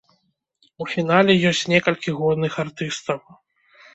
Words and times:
У 0.85 0.85
фінале 0.93 1.35
ёсць 1.49 1.61
некалькі 1.73 2.15
годных 2.21 2.57
артыстаў. 2.65 3.19